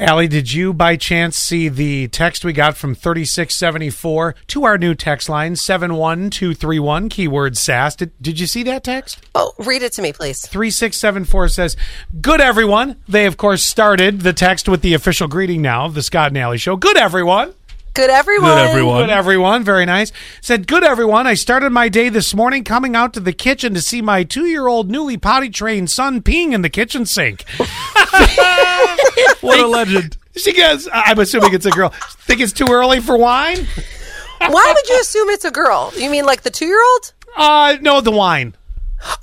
Allie, 0.00 0.28
did 0.28 0.50
you 0.50 0.72
by 0.72 0.96
chance 0.96 1.36
see 1.36 1.68
the 1.68 2.08
text 2.08 2.42
we 2.42 2.54
got 2.54 2.74
from 2.74 2.94
3674 2.94 4.34
to 4.46 4.64
our 4.64 4.78
new 4.78 4.94
text 4.94 5.28
line 5.28 5.56
71231 5.56 7.10
keyword 7.10 7.58
sass? 7.58 7.96
Did, 7.96 8.10
did 8.18 8.40
you 8.40 8.46
see 8.46 8.62
that 8.62 8.82
text? 8.82 9.22
Oh, 9.34 9.52
read 9.58 9.82
it 9.82 9.92
to 9.92 10.02
me, 10.02 10.14
please. 10.14 10.40
3674 10.46 11.48
says, 11.48 11.76
Good 12.18 12.40
everyone. 12.40 12.96
They, 13.08 13.26
of 13.26 13.36
course, 13.36 13.62
started 13.62 14.22
the 14.22 14.32
text 14.32 14.70
with 14.70 14.80
the 14.80 14.94
official 14.94 15.28
greeting 15.28 15.60
now 15.60 15.84
of 15.84 15.92
the 15.92 16.02
Scott 16.02 16.28
and 16.28 16.38
Allie 16.38 16.56
show. 16.56 16.76
Good 16.76 16.96
everyone. 16.96 17.52
Good 17.92 18.08
everyone. 18.08 18.50
Good 18.52 18.68
everyone. 18.68 19.02
Good 19.02 19.10
everyone. 19.10 19.64
Very 19.64 19.84
nice. 19.84 20.12
Said, 20.40 20.66
Good 20.66 20.82
everyone. 20.82 21.26
I 21.26 21.34
started 21.34 21.70
my 21.70 21.90
day 21.90 22.08
this 22.08 22.34
morning 22.34 22.64
coming 22.64 22.96
out 22.96 23.12
to 23.14 23.20
the 23.20 23.34
kitchen 23.34 23.74
to 23.74 23.82
see 23.82 24.00
my 24.00 24.24
two 24.24 24.46
year 24.46 24.66
old 24.66 24.90
newly 24.90 25.18
potty 25.18 25.50
trained 25.50 25.90
son 25.90 26.22
peeing 26.22 26.52
in 26.52 26.62
the 26.62 26.70
kitchen 26.70 27.04
sink. 27.04 27.44
What 29.40 29.58
a 29.60 29.66
legend. 29.66 30.16
She 30.36 30.52
goes, 30.52 30.88
I'm 30.92 31.18
assuming 31.18 31.54
it's 31.54 31.66
a 31.66 31.70
girl. 31.70 31.88
Think 31.90 32.40
it's 32.40 32.52
too 32.52 32.66
early 32.70 33.00
for 33.00 33.16
wine? 33.16 33.66
Why 34.38 34.72
would 34.74 34.88
you 34.88 35.00
assume 35.00 35.28
it's 35.30 35.44
a 35.44 35.50
girl? 35.50 35.92
You 35.96 36.08
mean 36.10 36.24
like 36.24 36.42
the 36.42 36.50
two 36.50 36.66
year 36.66 36.80
old? 36.92 37.12
Uh, 37.36 37.76
no, 37.80 38.00
the 38.00 38.10
wine. 38.10 38.54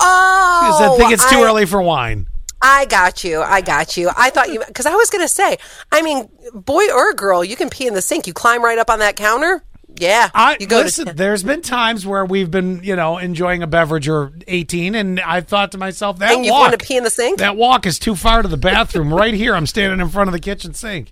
Oh, 0.00 0.94
I 0.94 0.96
think 0.98 1.12
it's 1.12 1.28
too 1.30 1.38
I- 1.38 1.44
early 1.44 1.66
for 1.66 1.80
wine. 1.82 2.26
I 2.62 2.84
got 2.84 3.24
you. 3.24 3.40
I 3.40 3.62
got 3.62 3.96
you. 3.96 4.10
I 4.14 4.28
thought 4.28 4.52
you 4.52 4.62
because 4.66 4.84
I 4.84 4.94
was 4.94 5.08
going 5.08 5.24
to 5.24 5.28
say. 5.28 5.56
I 5.90 6.02
mean, 6.02 6.28
boy 6.52 6.92
or 6.94 7.14
girl, 7.14 7.42
you 7.42 7.56
can 7.56 7.70
pee 7.70 7.86
in 7.86 7.94
the 7.94 8.02
sink. 8.02 8.26
You 8.26 8.34
climb 8.34 8.62
right 8.62 8.76
up 8.76 8.90
on 8.90 8.98
that 8.98 9.16
counter. 9.16 9.62
Yeah, 10.00 10.30
I 10.34 10.56
you 10.58 10.66
go 10.66 10.78
listen. 10.78 11.06
to. 11.06 11.12
there's 11.12 11.42
been 11.42 11.62
times 11.62 12.06
where 12.06 12.24
we've 12.24 12.50
been, 12.50 12.82
you 12.82 12.96
know, 12.96 13.18
enjoying 13.18 13.62
a 13.62 13.66
beverage 13.66 14.08
or 14.08 14.32
18, 14.48 14.94
and 14.94 15.20
I 15.20 15.40
thought 15.42 15.72
to 15.72 15.78
myself 15.78 16.18
that 16.18 16.32
And 16.32 16.44
you 16.44 16.52
walk, 16.52 16.70
want 16.70 16.80
to 16.80 16.86
pee 16.86 16.96
in 16.96 17.04
the 17.04 17.10
sink? 17.10 17.38
that 17.38 17.56
walk 17.56 17.86
is 17.86 17.98
too 17.98 18.16
far 18.16 18.42
to 18.42 18.48
the 18.48 18.56
bathroom. 18.56 19.12
right 19.12 19.34
here, 19.34 19.54
I'm 19.54 19.66
standing 19.66 20.00
in 20.00 20.08
front 20.08 20.28
of 20.28 20.32
the 20.32 20.40
kitchen 20.40 20.74
sink. 20.74 21.10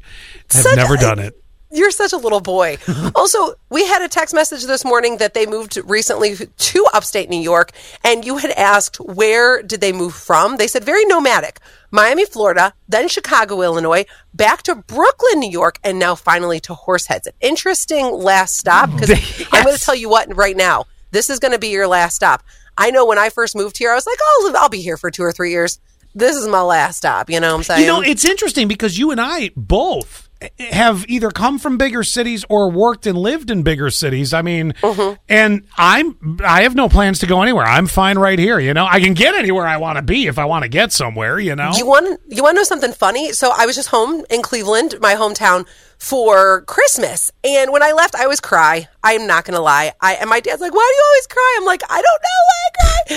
I've 0.55 0.63
Such 0.63 0.77
never 0.77 0.95
a- 0.95 0.99
done 0.99 1.19
it. 1.19 1.35
You're 1.71 1.91
such 1.91 2.13
a 2.13 2.17
little 2.17 2.41
boy. 2.41 2.79
also, 3.15 3.55
we 3.71 3.87
had 3.87 4.03
a 4.03 4.09
text 4.09 4.35
message 4.35 4.65
this 4.65 4.85
morning 4.85 5.19
that 5.19 5.35
they 5.35 5.47
moved 5.47 5.79
recently 5.85 6.37
to 6.37 6.87
upstate 6.95 7.29
New 7.29 7.41
York, 7.41 7.73
and 8.03 8.25
you 8.25 8.39
had 8.39 8.51
asked 8.53 8.97
where 9.01 9.63
did 9.63 9.81
they 9.81 9.93
move 9.93 10.15
from? 10.15 10.57
They 10.57 10.67
said 10.67 10.85
very 10.85 11.05
nomadic. 11.05 11.61
Miami, 11.91 12.25
Florida, 12.25 12.75
then 12.89 13.09
Chicago, 13.09 13.63
Illinois, 13.63 14.05
back 14.35 14.63
to 14.65 14.75
Brooklyn, 14.75 15.41
New 15.41 15.51
York, 15.51 15.79
and 15.83 15.99
now 15.99 16.15
finally 16.15 16.61
to 16.61 16.75
Horseheads. 16.75 17.27
An 17.27 17.33
interesting 17.41 18.13
last 18.13 18.57
stop 18.57 18.91
because 18.93 19.11
I'm 19.53 19.65
going 19.65 19.77
to 19.77 19.83
tell 19.83 19.95
you 19.95 20.09
what 20.09 20.35
right 20.37 20.57
now. 20.57 20.85
This 21.11 21.31
is 21.31 21.39
going 21.39 21.53
to 21.53 21.59
be 21.59 21.69
your 21.69 21.87
last 21.87 22.17
stop. 22.17 22.43
I 22.77 22.91
know 22.91 23.07
when 23.07 23.19
I 23.19 23.31
first 23.31 23.57
moved 23.57 23.79
here, 23.79 23.91
I 23.91 23.95
was 23.95 24.07
like, 24.07 24.19
oh, 24.21 24.55
I'll 24.59 24.69
be 24.69 24.83
here 24.83 24.97
for 24.97 25.11
two 25.11 25.23
or 25.23 25.33
three 25.33 25.51
years. 25.51 25.81
This 26.15 26.37
is 26.37 26.47
my 26.47 26.61
last 26.61 26.99
stop. 26.99 27.31
You 27.31 27.41
know 27.41 27.53
what 27.53 27.59
I'm 27.59 27.63
saying? 27.63 27.81
You 27.83 27.87
know, 27.87 28.01
it's 28.01 28.25
interesting 28.25 28.69
because 28.69 28.99
you 28.99 29.11
and 29.11 29.21
I 29.21 29.51
both 29.57 30.28
have 30.71 31.05
either 31.09 31.31
come 31.31 31.59
from 31.59 31.79
bigger 31.79 32.05
cities 32.05 32.45
or 32.49 32.71
worked 32.71 33.07
and 33.07 33.19
lived 33.19 33.51
in 33.51 33.63
bigger 33.63 33.91
cities. 33.91 34.33
I 34.33 34.43
mean, 34.43 34.73
Mm-hmm. 34.83 35.15
and 35.29 35.65
I'm 35.77 36.39
I 36.45 36.63
have 36.63 36.75
no 36.75 36.89
plans 36.89 37.19
to 37.21 37.27
go 37.27 37.43
anywhere. 37.43 37.65
I'm 37.65 37.87
fine 37.87 38.19
right 38.19 38.39
here. 38.39 38.59
You 38.61 38.73
know, 38.75 38.87
I 38.87 39.01
can 39.01 39.15
get 39.15 39.35
anywhere 39.35 39.67
I 39.67 39.77
want 39.79 39.97
to 39.97 40.03
be 40.03 40.27
if 40.27 40.39
I 40.39 40.45
want 40.45 40.63
to 40.63 40.69
get 40.69 40.93
somewhere. 40.93 41.39
You 41.41 41.57
know, 41.57 41.73
You 41.77 41.87
want 41.87 42.21
you 42.29 42.43
want 42.43 42.55
to 42.55 42.61
know 42.61 42.65
something 42.65 42.93
funny? 42.93 43.33
So 43.33 43.53
I 43.57 43.67
was 43.67 43.75
just 43.77 43.89
home 43.89 44.25
in 44.31 44.43
Cleveland, 44.43 44.95
my 45.01 45.15
hometown, 45.15 45.67
for 45.99 46.61
Christmas, 46.63 47.33
and 47.43 47.73
when 47.73 47.83
I 47.83 47.91
left, 47.93 48.15
I 48.15 48.23
always 48.23 48.41
cry. 48.41 48.87
I'm 49.03 49.27
not 49.27 49.45
gonna 49.45 49.61
lie. 49.61 49.93
I 50.01 50.15
and 50.15 50.31
my 50.31 50.39
dad's 50.39 50.61
like, 50.61 50.73
"Why 50.73 50.93
do 50.93 50.97
you 50.97 51.05
always 51.09 51.27
cry?" 51.27 51.57
I'm 51.59 51.65
like, 51.65 51.83
"I 51.91 52.01
don't 52.01 52.23
know 52.23 52.41
why 52.47 52.61
I 52.69 52.71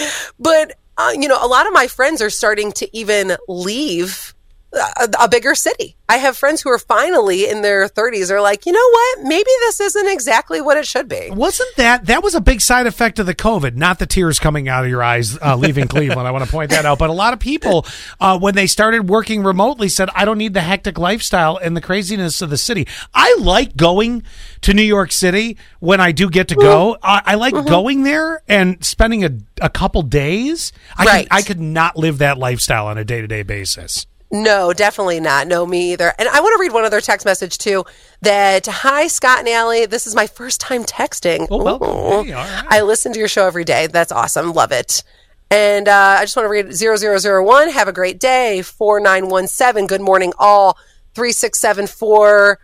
cry," 0.07 0.11
but 0.39 0.77
uh, 0.97 1.11
you 1.13 1.27
know, 1.27 1.37
a 1.39 1.47
lot 1.47 1.67
of 1.67 1.73
my 1.73 1.85
friends 1.87 2.21
are 2.23 2.31
starting 2.31 2.71
to 2.73 2.97
even 2.97 3.37
leave. 3.47 4.33
A, 4.73 5.09
a 5.23 5.27
bigger 5.29 5.53
city. 5.53 5.97
I 6.07 6.15
have 6.17 6.37
friends 6.37 6.61
who 6.61 6.69
are 6.69 6.79
finally 6.79 7.49
in 7.49 7.61
their 7.61 7.87
30s 7.89 8.31
are 8.31 8.39
like, 8.41 8.65
you 8.65 8.71
know 8.71 8.89
what? 8.91 9.19
Maybe 9.23 9.49
this 9.61 9.79
isn't 9.81 10.07
exactly 10.07 10.61
what 10.61 10.77
it 10.77 10.85
should 10.85 11.09
be. 11.09 11.29
Wasn't 11.29 11.69
that 11.75 12.05
that 12.05 12.23
was 12.23 12.35
a 12.35 12.41
big 12.41 12.61
side 12.61 12.87
effect 12.87 13.19
of 13.19 13.25
the 13.25 13.35
COVID? 13.35 13.75
Not 13.75 13.99
the 13.99 14.05
tears 14.05 14.39
coming 14.39 14.69
out 14.69 14.83
of 14.85 14.89
your 14.89 15.03
eyes 15.03 15.37
uh, 15.41 15.55
leaving 15.57 15.87
Cleveland. 15.89 16.25
I 16.27 16.31
want 16.31 16.45
to 16.45 16.49
point 16.51 16.69
that 16.71 16.85
out. 16.85 16.99
But 16.99 17.09
a 17.09 17.13
lot 17.13 17.33
of 17.33 17.39
people, 17.39 17.85
uh, 18.21 18.39
when 18.39 18.55
they 18.55 18.65
started 18.67 19.09
working 19.09 19.43
remotely, 19.43 19.89
said, 19.89 20.09
"I 20.15 20.23
don't 20.23 20.37
need 20.37 20.53
the 20.53 20.61
hectic 20.61 20.97
lifestyle 20.97 21.57
and 21.57 21.75
the 21.75 21.81
craziness 21.81 22.41
of 22.41 22.49
the 22.49 22.57
city. 22.57 22.87
I 23.13 23.35
like 23.39 23.75
going 23.75 24.23
to 24.61 24.73
New 24.73 24.83
York 24.83 25.11
City 25.11 25.57
when 25.79 25.99
I 25.99 26.11
do 26.13 26.29
get 26.29 26.47
to 26.49 26.55
go. 26.55 26.97
I, 27.03 27.21
I 27.25 27.35
like 27.35 27.53
going 27.53 28.03
there 28.03 28.41
and 28.47 28.83
spending 28.85 29.25
a, 29.25 29.31
a 29.61 29.69
couple 29.69 30.01
days. 30.01 30.71
I 30.97 31.03
Right. 31.05 31.29
could, 31.29 31.35
I 31.37 31.41
could 31.41 31.59
not 31.59 31.97
live 31.97 32.19
that 32.19 32.37
lifestyle 32.37 32.87
on 32.87 32.97
a 32.97 33.03
day 33.03 33.19
to 33.21 33.27
day 33.27 33.43
basis. 33.43 34.05
No, 34.31 34.71
definitely 34.71 35.19
not. 35.19 35.47
No, 35.47 35.65
me 35.65 35.91
either. 35.93 36.13
And 36.17 36.29
I 36.29 36.39
want 36.39 36.55
to 36.55 36.61
read 36.61 36.71
one 36.71 36.85
other 36.85 37.01
text 37.01 37.25
message 37.25 37.57
too. 37.57 37.83
That 38.21 38.65
hi 38.65 39.07
Scott 39.07 39.39
and 39.39 39.49
Allie, 39.49 39.85
this 39.85 40.07
is 40.07 40.15
my 40.15 40.27
first 40.27 40.61
time 40.61 40.85
texting. 40.85 41.47
Oh, 41.51 41.61
welcome. 41.63 42.27
Hey, 42.27 42.33
right. 42.33 42.63
I 42.69 42.81
listen 42.81 43.11
to 43.13 43.19
your 43.19 43.27
show 43.27 43.45
every 43.45 43.65
day. 43.65 43.87
That's 43.87 44.11
awesome. 44.11 44.53
Love 44.53 44.71
it. 44.71 45.03
And 45.49 45.89
uh, 45.89 46.15
I 46.19 46.23
just 46.23 46.37
want 46.37 46.45
to 46.45 46.49
read 46.49 46.73
0001. 46.73 47.69
Have 47.71 47.87
a 47.89 47.93
great 47.93 48.19
day. 48.21 48.61
4917. 48.61 49.87
Good 49.87 49.99
morning, 50.01 50.31
all. 50.39 50.77
3674. 51.15 52.57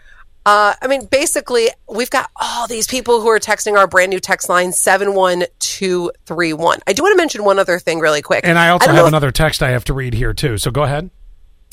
Uh, 0.45 0.73
I 0.81 0.87
mean, 0.87 1.05
basically, 1.07 1.67
we've 1.89 2.09
got 2.09 2.31
all 2.41 2.65
these 2.67 2.87
people 2.87 3.19
who 3.19 3.27
are 3.27 3.39
texting 3.39 3.77
our 3.77 3.87
brand 3.87 4.11
new 4.11 4.21
text 4.21 4.47
line 4.47 4.71
71231. 4.71 6.79
I 6.87 6.93
do 6.93 7.03
want 7.03 7.11
to 7.11 7.17
mention 7.17 7.43
one 7.43 7.59
other 7.59 7.79
thing 7.79 7.99
really 7.99 8.21
quick. 8.21 8.45
And 8.45 8.57
I 8.57 8.69
also 8.69 8.85
don't 8.85 8.95
have 8.95 9.03
if- 9.03 9.09
another 9.09 9.31
text 9.31 9.61
I 9.61 9.71
have 9.71 9.83
to 9.85 9.93
read 9.93 10.13
here 10.13 10.33
too. 10.33 10.57
So 10.57 10.71
go 10.71 10.83
ahead. 10.83 11.09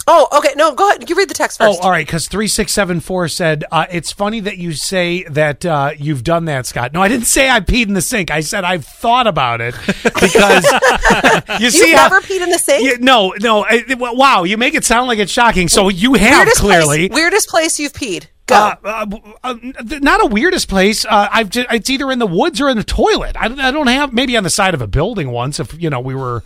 Oh, 0.06 0.28
okay. 0.36 0.50
No, 0.56 0.74
go 0.74 0.88
ahead. 0.88 1.08
You 1.08 1.16
read 1.16 1.28
the 1.30 1.34
text 1.34 1.58
first. 1.58 1.78
Oh, 1.80 1.82
all 1.84 1.90
right. 1.90 2.06
Because 2.06 2.28
three 2.28 2.46
six 2.48 2.72
seven 2.72 3.00
four 3.00 3.26
said 3.28 3.64
uh, 3.72 3.86
it's 3.90 4.12
funny 4.12 4.40
that 4.40 4.58
you 4.58 4.72
say 4.72 5.22
that 5.24 5.64
uh, 5.64 5.92
you've 5.98 6.22
done 6.24 6.44
that, 6.44 6.66
Scott. 6.66 6.92
No, 6.92 7.00
I 7.00 7.08
didn't 7.08 7.26
say 7.26 7.48
I 7.48 7.60
peed 7.60 7.86
in 7.88 7.94
the 7.94 8.02
sink. 8.02 8.30
I 8.30 8.40
said 8.40 8.64
I've 8.64 8.84
thought 8.84 9.26
about 9.26 9.60
it 9.62 9.74
because 10.04 10.64
you 11.60 11.70
see 11.70 11.88
You've 11.90 11.98
how- 11.98 12.08
never 12.08 12.20
peed 12.20 12.42
in 12.42 12.50
the 12.50 12.58
sink? 12.58 12.84
You- 12.84 12.98
no, 12.98 13.34
no. 13.40 13.64
I- 13.66 13.84
wow, 13.88 14.44
you 14.44 14.56
make 14.58 14.74
it 14.74 14.84
sound 14.84 15.08
like 15.08 15.18
it's 15.18 15.32
shocking. 15.32 15.68
So 15.68 15.88
you 15.88 16.14
have 16.14 16.38
weirdest 16.40 16.60
clearly. 16.60 17.08
place, 17.08 17.16
weirdest 17.16 17.48
place 17.48 17.80
you've 17.80 17.92
peed. 17.94 18.26
Go. 18.46 18.56
Uh, 18.56 18.76
uh, 18.84 19.06
uh, 19.42 19.54
not 20.02 20.22
a 20.22 20.26
weirdest 20.26 20.68
place. 20.68 21.06
Uh, 21.06 21.28
I've 21.32 21.48
just, 21.48 21.66
it's 21.72 21.88
either 21.88 22.10
in 22.10 22.18
the 22.18 22.26
woods 22.26 22.60
or 22.60 22.68
in 22.68 22.76
the 22.76 22.84
toilet. 22.84 23.36
I, 23.40 23.46
I 23.46 23.70
don't 23.70 23.86
have 23.86 24.12
maybe 24.12 24.36
on 24.36 24.42
the 24.44 24.50
side 24.50 24.74
of 24.74 24.82
a 24.82 24.86
building 24.86 25.30
once. 25.30 25.58
If 25.58 25.80
you 25.80 25.88
know 25.88 26.00
we 26.00 26.14
were, 26.14 26.42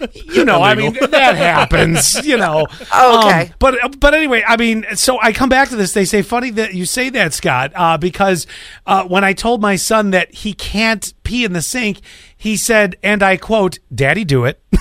you 0.14 0.44
know, 0.44 0.62
I 0.62 0.74
mean 0.74 0.94
that 0.94 1.36
happens. 1.36 2.24
You 2.26 2.36
know. 2.36 2.66
Okay. 2.92 3.42
Um, 3.42 3.54
but 3.58 4.00
but 4.00 4.14
anyway, 4.14 4.42
I 4.46 4.56
mean, 4.56 4.84
so 4.94 5.18
I 5.20 5.32
come 5.32 5.48
back 5.48 5.68
to 5.70 5.76
this. 5.76 5.92
They 5.92 6.04
say 6.04 6.22
funny 6.22 6.50
that 6.52 6.74
you 6.74 6.84
say 6.86 7.08
that, 7.10 7.32
Scott, 7.34 7.72
uh, 7.74 7.96
because 7.98 8.46
uh, 8.86 9.04
when 9.04 9.22
I 9.24 9.32
told 9.32 9.60
my 9.62 9.76
son 9.76 10.10
that 10.10 10.32
he 10.34 10.52
can't 10.52 11.12
pee 11.22 11.44
in 11.44 11.52
the 11.52 11.62
sink, 11.62 12.00
he 12.36 12.56
said, 12.56 12.96
and 13.02 13.22
I 13.22 13.36
quote, 13.36 13.78
"Daddy, 13.94 14.24
do 14.24 14.44
it." 14.44 14.60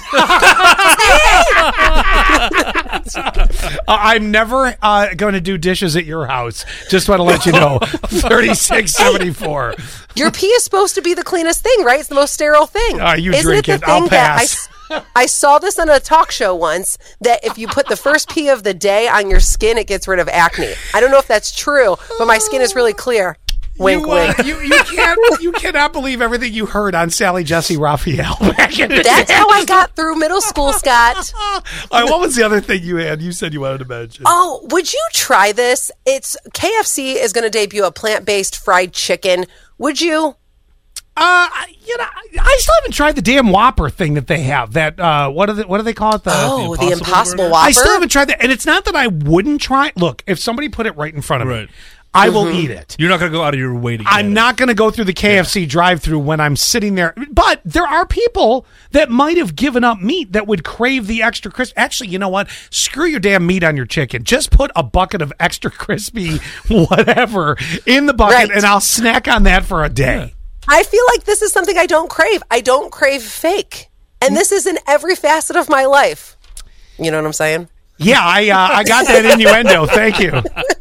Uh, 3.11 3.41
I'm 3.87 4.31
never 4.31 4.75
uh, 4.81 5.13
going 5.15 5.33
to 5.33 5.41
do 5.41 5.57
dishes 5.57 5.95
at 5.95 6.05
your 6.05 6.25
house. 6.27 6.65
Just 6.89 7.09
want 7.09 7.19
to 7.19 7.23
let 7.23 7.45
you 7.45 7.51
know. 7.51 7.79
3674. 7.79 9.75
Your 10.15 10.31
pee 10.31 10.47
is 10.47 10.63
supposed 10.63 10.95
to 10.95 11.01
be 11.01 11.13
the 11.13 11.23
cleanest 11.23 11.63
thing, 11.63 11.83
right? 11.83 11.99
It's 11.99 12.09
the 12.09 12.15
most 12.15 12.33
sterile 12.33 12.65
thing. 12.67 12.99
Ah, 13.01 13.15
you 13.15 13.31
Isn't 13.31 13.43
drink 13.43 13.69
it. 13.69 13.75
it. 13.75 13.81
The 13.81 13.87
I'll 13.89 14.01
thing 14.01 14.09
that 14.09 14.35
I 14.35 14.39
pass. 14.39 14.69
I 15.15 15.25
saw 15.25 15.59
this 15.59 15.77
on 15.79 15.89
a 15.89 15.99
talk 15.99 16.31
show 16.31 16.55
once 16.55 16.97
that 17.21 17.43
if 17.43 17.57
you 17.57 17.67
put 17.67 17.87
the 17.87 17.95
first 17.97 18.29
pee 18.29 18.49
of 18.49 18.63
the 18.63 18.73
day 18.73 19.07
on 19.07 19.29
your 19.29 19.39
skin, 19.39 19.77
it 19.77 19.87
gets 19.87 20.07
rid 20.07 20.19
of 20.19 20.27
acne. 20.29 20.73
I 20.93 20.99
don't 20.99 21.11
know 21.11 21.19
if 21.19 21.27
that's 21.27 21.55
true, 21.55 21.95
but 22.17 22.25
my 22.25 22.37
skin 22.37 22.61
is 22.61 22.75
really 22.75 22.93
clear. 22.93 23.37
Wink, 23.79 24.05
you, 24.05 24.11
uh, 24.11 24.33
wink. 24.37 24.45
you, 24.45 24.59
you 24.59 24.83
can't 24.83 25.41
you 25.41 25.51
cannot 25.53 25.93
believe 25.93 26.21
everything 26.21 26.53
you 26.53 26.65
heard 26.65 26.93
on 26.95 27.09
Sally 27.09 27.45
Jessy 27.45 27.77
Raphael 27.77 28.35
back 28.41 28.77
in 28.77 28.89
the 28.89 29.01
That's 29.01 29.29
day. 29.29 29.33
how 29.33 29.47
I 29.49 29.63
got 29.63 29.95
through 29.95 30.17
middle 30.17 30.41
school, 30.41 30.73
Scott. 30.73 31.31
All 31.33 31.61
right, 31.93 32.03
what 32.09 32.19
was 32.19 32.35
the 32.35 32.43
other 32.43 32.59
thing 32.59 32.83
you 32.83 32.97
had? 32.97 33.21
You 33.21 33.31
said 33.31 33.53
you 33.53 33.61
wanted 33.61 33.77
to 33.77 33.85
mention. 33.85 34.25
Oh, 34.27 34.67
would 34.69 34.91
you 34.91 35.01
try 35.13 35.53
this? 35.53 35.91
It's 36.05 36.35
KFC 36.51 37.15
is 37.15 37.31
going 37.31 37.45
to 37.45 37.49
debut 37.49 37.85
a 37.85 37.91
plant-based 37.91 38.57
fried 38.57 38.91
chicken. 38.91 39.45
Would 39.77 40.01
you? 40.01 40.35
Uh, 41.21 41.47
you 41.85 41.97
know, 41.97 42.05
I 42.41 42.55
still 42.59 42.75
haven't 42.81 42.93
tried 42.93 43.15
the 43.15 43.21
damn 43.21 43.49
Whopper 43.51 43.89
thing 43.89 44.13
that 44.13 44.27
they 44.27 44.41
have. 44.41 44.73
That 44.73 44.99
uh, 44.99 45.29
what 45.29 45.47
do 45.47 45.53
they 45.53 45.63
what 45.63 45.77
do 45.77 45.83
they 45.83 45.93
call 45.93 46.15
it? 46.15 46.23
The 46.23 46.31
Oh, 46.33 46.75
the 46.75 46.83
Impossible 46.91 46.97
Impossible 47.07 47.49
Whopper. 47.49 47.67
I 47.67 47.71
still 47.71 47.91
haven't 47.93 48.09
tried 48.09 48.25
that, 48.29 48.41
and 48.41 48.51
it's 48.51 48.65
not 48.65 48.85
that 48.85 48.95
I 48.95 49.07
wouldn't 49.07 49.61
try. 49.61 49.91
Look, 49.95 50.23
if 50.27 50.39
somebody 50.39 50.69
put 50.69 50.85
it 50.85 50.95
right 50.95 51.13
in 51.13 51.21
front 51.21 51.43
of 51.43 51.49
me, 51.49 51.53
Right. 51.55 51.69
I 52.11 52.29
will 52.29 52.49
eat 52.49 52.71
it. 52.71 52.95
You're 52.97 53.09
not 53.09 53.19
going 53.19 53.31
to 53.31 53.37
go 53.37 53.43
out 53.43 53.53
of 53.53 53.59
your 53.59 53.75
way 53.75 53.95
to 53.95 54.03
get 54.03 54.11
I'm 54.11 54.27
it. 54.27 54.29
not 54.29 54.57
going 54.57 54.69
to 54.69 54.73
go 54.73 54.89
through 54.89 55.03
the 55.05 55.13
KFC 55.13 55.69
drive-through 55.69 56.17
when 56.17 56.39
I'm 56.39 56.55
sitting 56.55 56.95
there. 56.95 57.13
But 57.29 57.61
there 57.63 57.85
are 57.85 58.03
people 58.07 58.65
that 58.93 59.11
might 59.11 59.37
have 59.37 59.55
given 59.55 59.83
up 59.83 59.99
meat 60.01 60.31
that 60.31 60.47
would 60.47 60.63
crave 60.63 61.05
the 61.05 61.21
extra 61.21 61.51
crisp. 61.51 61.75
Actually, 61.77 62.09
you 62.09 62.17
know 62.17 62.27
what? 62.29 62.49
Screw 62.71 63.05
your 63.05 63.19
damn 63.19 63.45
meat 63.45 63.63
on 63.63 63.77
your 63.77 63.85
chicken. 63.85 64.23
Just 64.23 64.49
put 64.49 64.71
a 64.75 64.81
bucket 64.81 65.21
of 65.21 65.31
extra 65.39 65.69
crispy 65.69 66.37
whatever 66.67 67.57
in 67.85 68.07
the 68.07 68.13
bucket, 68.15 68.35
Right. 68.35 68.51
and 68.51 68.65
I'll 68.65 68.81
snack 68.81 69.27
on 69.27 69.43
that 69.43 69.63
for 69.63 69.83
a 69.83 69.89
day. 69.89 70.33
I 70.71 70.83
feel 70.83 71.03
like 71.11 71.23
this 71.23 71.41
is 71.41 71.51
something 71.51 71.77
I 71.77 71.87
don't 71.87 72.09
crave. 72.09 72.43
I 72.51 72.61
don't 72.61 72.91
crave 72.91 73.23
fake. 73.23 73.89
And 74.21 74.35
this 74.35 74.51
is 74.51 74.67
in 74.67 74.77
every 74.87 75.15
facet 75.15 75.55
of 75.55 75.67
my 75.67 75.85
life. 75.85 76.37
You 76.97 77.09
know 77.11 77.17
what 77.17 77.25
I'm 77.25 77.33
saying? 77.33 77.69
Yeah, 77.97 78.19
I 78.21 78.49
uh, 78.49 78.77
I 78.77 78.83
got 78.83 79.07
that 79.07 79.25
innuendo. 79.25 79.85
Thank 79.85 80.19
you. 80.19 80.31